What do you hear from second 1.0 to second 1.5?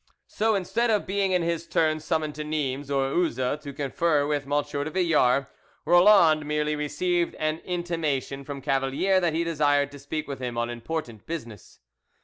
being in